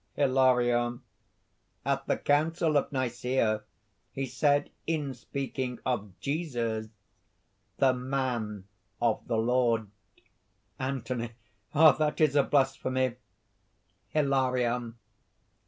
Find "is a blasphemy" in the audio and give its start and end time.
12.19-13.13